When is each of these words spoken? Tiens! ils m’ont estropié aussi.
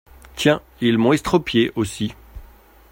Tiens! 0.35 0.63
ils 0.81 0.97
m’ont 0.97 1.13
estropié 1.13 1.71
aussi. 1.75 2.15